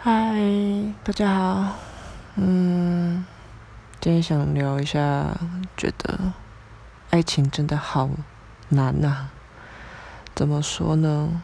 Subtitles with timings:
[0.00, 0.12] 嗨，
[1.02, 1.74] 大家好。
[2.36, 3.26] 嗯，
[4.00, 5.36] 今天想聊一下，
[5.76, 6.32] 觉得
[7.10, 8.08] 爱情真的好
[8.68, 9.26] 难呐。
[10.36, 11.42] 怎么说呢？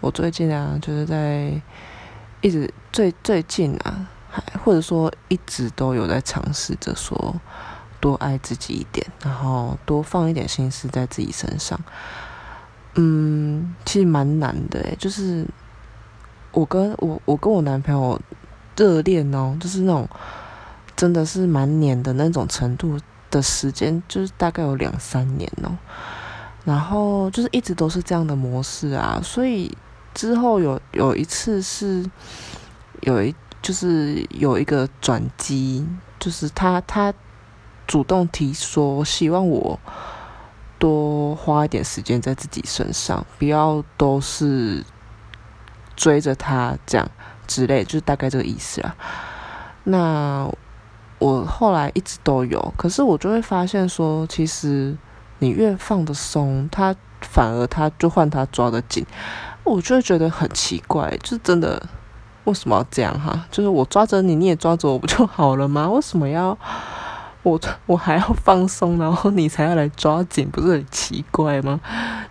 [0.00, 1.62] 我最近啊，就是在
[2.42, 7.40] 一直最最近啊，还或者说一直都有在尝试着说
[8.00, 11.80] 多爱自己一点，然后多放一点心思在自己身上。
[12.96, 15.46] 嗯，其实蛮难的诶，就是
[16.52, 18.20] 我跟我我跟我男朋友
[18.76, 20.08] 热恋哦，就是那种
[20.96, 22.98] 真的是蛮黏的那种程度
[23.30, 25.76] 的时间，就是大概有两三年哦。
[26.64, 29.76] 然后就是一直都是这样的模式啊，所以
[30.14, 32.04] 之后有有一次是
[33.02, 35.86] 有一就是有一个转机，
[36.18, 37.12] 就是他他
[37.86, 39.78] 主动提说希望我。
[40.80, 44.84] 多花一点时间在自己身上，不要都是
[45.98, 47.10] 追着他这样
[47.48, 48.94] 之类，就是大概这个意思啦。
[49.82, 50.48] 那
[51.18, 54.96] 我后来一直都有，可是我就会发现说，其实
[55.40, 59.04] 你越放的松，他反而他就换他抓的紧，
[59.64, 61.82] 我就会觉得很奇怪，就是真的
[62.44, 63.44] 为什么要这样哈？
[63.50, 65.90] 就是我抓着你，你也抓着我不就好了吗？
[65.90, 66.56] 为什么要？
[67.44, 71.80] 我我还要放松，然后你才要来抓紧，不是很奇怪吗？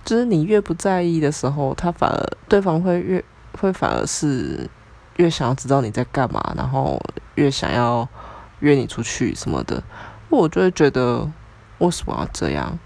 [0.06, 3.24] 就是你越不在意的时候，他反而对方会越
[3.60, 4.70] 会反而是
[5.18, 7.02] 越想要知道你在干嘛，然后
[7.36, 8.08] 越想要
[8.60, 9.84] 约你出去什么的。
[10.30, 11.30] 我就会觉得
[11.80, 12.78] 为什么要这样？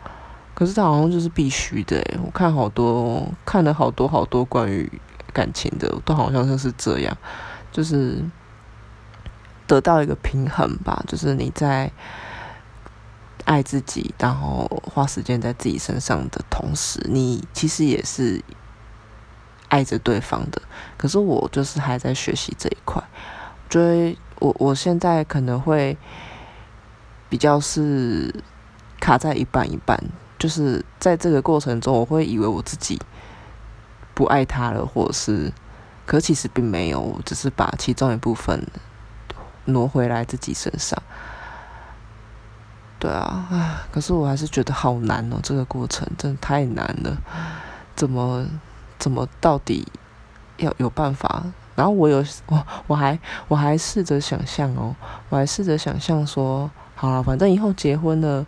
[0.54, 2.02] 可是他好像就是必须的。
[2.24, 4.92] 我看好多看了好多好多关于
[5.34, 7.18] 感情的，都好像就是这样，
[7.72, 8.24] 就是。
[9.68, 11.90] 得到一个平衡吧，就是你在
[13.46, 18.44] 爱自己，然后花时间在自己身上的同时，你其实也是
[19.72, 20.62] 爱着对方的。
[20.98, 23.02] 可是我就是还在学习这一块，
[23.70, 25.98] 觉得我我现在可能会
[27.30, 28.32] 比较是
[29.00, 29.98] 卡在一半一半，
[30.38, 33.00] 就是在这个过程中，我会以为我自己
[34.14, 35.52] 不爱他了，或者是，
[36.06, 38.68] 可其实并没有，只是把其中一部分。
[39.66, 41.00] 挪回来自己身上，
[42.98, 47.16] 对啊，唉，可是我还是觉得好难哦，这个过程真的太难了，
[47.96, 48.44] 怎么
[49.02, 49.86] 怎么到底
[50.58, 51.44] 要有办法？
[51.76, 54.96] 然后我有我我还我还试着想象哦，
[55.30, 58.46] 我还试着想象说，好了，反正以后结婚了，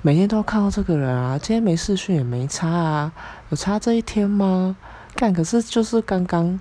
[0.00, 3.12] 每天都要看到这个人啊，今天没视讯也没差啊，
[3.50, 4.74] 有差这一天吗？
[5.14, 6.58] 干，可是就是刚刚。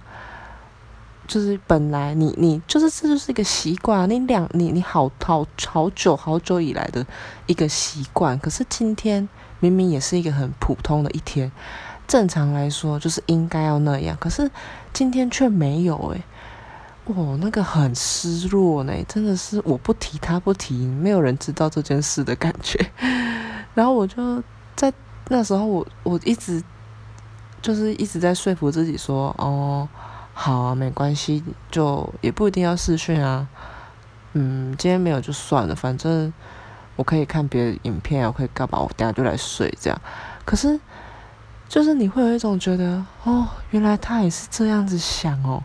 [1.28, 7.06] 就是本来你你就是这就是一个习惯，你两你你好好好久好久以来的
[7.46, 9.30] 一个习惯，可是今天
[9.62, 11.50] 明明也是一个很普通的一天，
[12.12, 14.52] 正常来说就是应该要那样，可是
[14.92, 16.22] 今天却没有诶。
[17.06, 22.78] 我，那个很失落呢，真的是我不提他不提，没有人知道这件事的感觉。
[23.74, 24.44] 然后我就
[24.76, 24.92] 在
[25.30, 26.62] 那时候，我我一直
[27.62, 29.88] 就是一直在说服自己说，哦。
[30.34, 33.48] 好啊，没关系，就也不一定要试训啊。
[34.34, 36.34] 嗯，今天没有就算了，反正
[36.98, 38.80] 我可以看别的影片啊，可以干嘛？
[38.80, 40.02] 我等下就来睡这样。
[40.44, 40.78] 可是，
[41.72, 45.64] 就是你会有一种觉得，哦，原来他也是这样子想哦，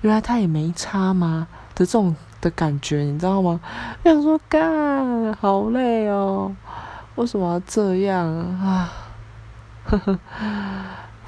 [0.00, 3.60] 原来他也没差吗的这种的感觉，你知道吗？
[4.02, 6.52] 想说干，好累哦，
[7.14, 8.92] 为什么要这样啊？
[9.84, 10.18] 呵呵，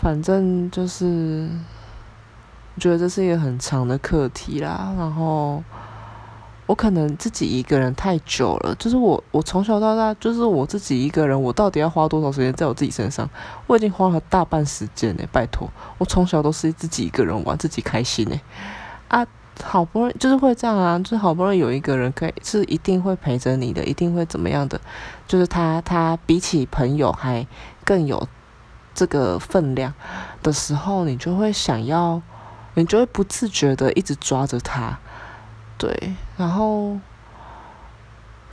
[0.02, 1.48] 反正就是。
[2.74, 5.62] 我觉得这是一个很长的课题啦，然后
[6.66, 13.28] 我可能自己一个人太久了，就是我我从小到大就是我自己一个人，我到底要花多少时间在我自己身上？
[13.66, 18.40] 我已经花了大半时间呢，拜托，我从小都是自己一个人玩，自己开心呢。
[19.08, 19.24] 啊，
[19.62, 24.80] 好不容易就是会这样啊，就好不容易有一个人可以是一定会陪着你的，一定会怎么样的，
[25.28, 27.46] 就是他他比起朋友还
[27.84, 28.26] 更有
[28.94, 29.94] 这个分量
[30.42, 32.20] 的时候，你就会想要。
[32.78, 34.98] 你就会不自觉的一直抓着他，
[35.78, 36.98] 对，然后，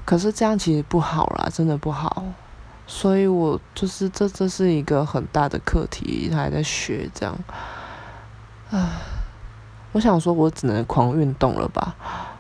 [0.04, 2.24] 可是这样其实不好啦，真的不好，
[2.86, 7.34] 所以我就是这这是一个很大的课题，还在学这样，
[8.72, 8.90] 唉，
[9.94, 11.96] 我想说，我只能狂运动了吧，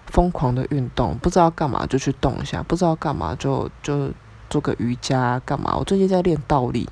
[0.07, 4.11] 疯狂的运动，不知道干嘛就去动一下，不知道干嘛就就
[4.49, 6.89] 做个瑜伽干嘛，我最近在练倒立。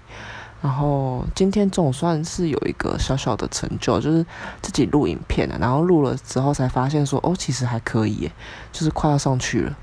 [0.61, 4.23] 然后今天总算是有一个小小的成就，就是
[4.61, 5.57] 自己录影片了。
[5.59, 8.31] 然后录了之后才发现说，哦，其实还可以耶，
[8.71, 9.75] 就是快要上去了。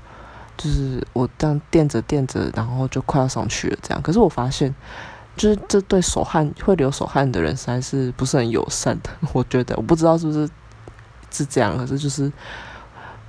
[0.55, 3.77] 就是我这样垫着垫着，然后就快要上去了。
[3.81, 4.73] 这样，可是我发现，
[5.35, 9.09] 就是这对手汗会流手汗的人实在是不是很友善的。
[9.33, 10.49] 我觉得，我不知道是不是
[11.29, 12.31] 是这样，可是就是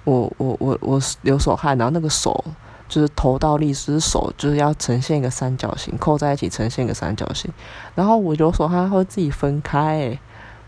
[0.04, 2.44] 我我我我流手汗，然后那个手
[2.90, 7.50] 就是头倒立，是手就是要呈现一个三角形，扣在一起呈现一个三角形，
[7.94, 10.18] 然后我流手汗会自己分开，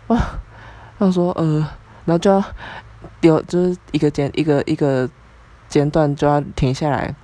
[0.06, 0.18] 哇，
[0.98, 1.58] 他说呃，
[2.06, 2.42] 然后就要
[3.20, 5.10] 有就是一个间一个一个
[5.68, 7.14] 间断就要停下来。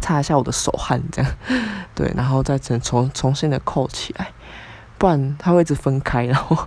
[0.00, 1.32] 擦一下我的手汗，这样，
[1.94, 4.32] 对，然后再重重重新的扣起来，
[4.98, 6.66] 不然它会一直分开，然后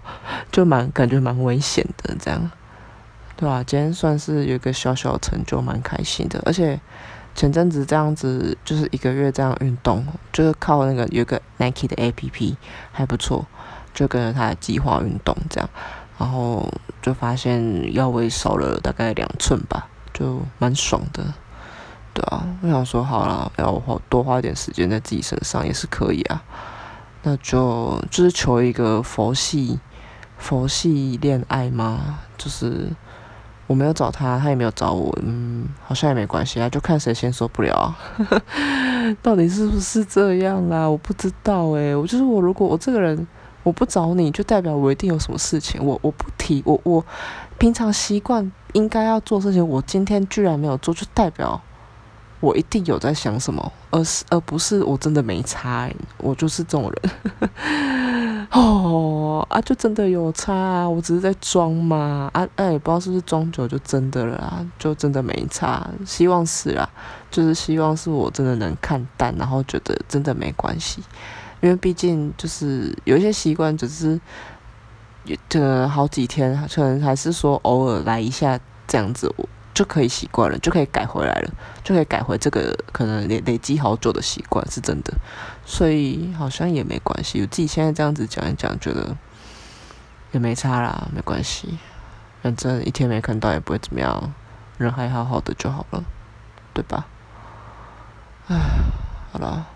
[0.49, 2.49] 就蛮感觉蛮危险的，这样，
[3.35, 3.61] 对吧？
[3.67, 6.41] 今天算是有一个小小成就，蛮开心的。
[6.45, 6.79] 而且
[7.37, 10.03] 前阵子这样子，就是一个月这样运动，
[10.33, 12.55] 就是靠那个有个 Nike 的 APP
[12.91, 13.45] 还不错，
[13.93, 15.69] 就跟着他的计划运动这样，
[16.17, 16.67] 然后
[16.99, 21.23] 就发现腰围少了大概两寸吧，就蛮爽的。
[22.11, 26.41] 对啊，我想说好了，要花多花点时间在自己身上也是可以啊。
[27.21, 29.79] 那就就是求一个佛系
[30.39, 32.19] 佛系恋爱吗？
[32.35, 32.89] 就是
[33.67, 37.93] 我没有找他，他也没有找我，嗯，好像也没关系啊，就看谁先受不了。
[39.21, 40.89] 到底是不是这样啦？
[40.89, 43.27] 我不知道诶，我就是我，如果我这个人
[43.63, 45.83] 我不找你，就代表我一定有什么事情。
[45.85, 47.05] 我我不提，我我
[47.57, 51.61] 平常习惯应该要做事情，我今天居然没有做，就代表。
[52.39, 57.11] 我一定有在想什么，而是而不是我真的没差，我就是这种人。
[58.57, 66.89] 哦啊，就真的有差啊，我只是在装嘛啊哎，不知道是不是装久就真的了啊，就真的没差，希望是啦，
[67.29, 71.03] 就是希望是我真的能看淡，然后觉得真的没关系，
[71.61, 74.19] 因为毕竟就是有一些习惯，只是
[75.25, 79.31] 也可能好几天，可能还是说偶尔来一下这样子。
[79.77, 81.51] 就可以习惯了，就可以改回来了，
[81.83, 85.13] 就可以改回这个可能累累积好久的习惯，是真的，
[85.67, 87.39] 所以好像也没关系。
[87.41, 89.15] 我自己现在这样子讲一讲，觉得
[90.31, 91.77] 也没差啦，没关系，
[92.41, 94.33] 反正一天没看到也不会怎么样，
[94.79, 96.03] 人还好好的就好了，
[96.73, 97.05] 对吧？
[98.47, 98.57] 唉，
[99.31, 99.67] 好了，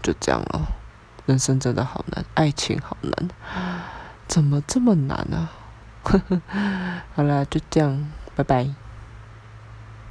[0.00, 0.60] 就这样了。
[1.26, 3.28] 人生真的好难，爱情好难，
[4.28, 5.48] 怎么这么难呢？
[7.16, 8.81] 好啦，就这样，拜拜。